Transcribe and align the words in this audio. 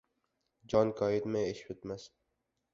Jon 0.73 0.95
koyitmay, 1.03 1.47
ish 1.53 1.63
bitmas. 1.71 2.11